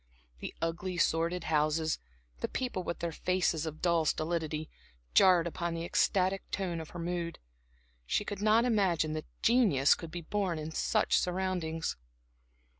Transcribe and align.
The 0.39 0.55
ugly, 0.63 0.97
sordid 0.97 1.43
houses, 1.43 1.99
the 2.39 2.47
people 2.47 2.81
with 2.81 2.97
their 3.01 3.11
faces 3.11 3.67
of 3.67 3.83
dull 3.83 4.03
stolidity, 4.05 4.67
jarred 5.13 5.45
upon 5.45 5.75
the 5.75 5.85
ecstatic 5.85 6.41
tone 6.49 6.81
of 6.81 6.89
her 6.89 6.97
mood. 6.99 7.37
She 8.07 8.25
could 8.25 8.41
not 8.41 8.65
imagine 8.65 9.13
that 9.13 9.25
genius 9.43 9.93
could 9.93 10.09
be 10.09 10.21
born 10.21 10.57
in 10.57 10.71
such 10.71 11.19
surroundings. 11.19 11.97